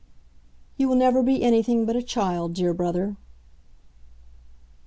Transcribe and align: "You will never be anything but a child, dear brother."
"You 0.77 0.87
will 0.89 0.95
never 0.95 1.21
be 1.21 1.43
anything 1.43 1.85
but 1.85 1.95
a 1.95 2.01
child, 2.01 2.55
dear 2.55 2.73
brother." 2.73 3.17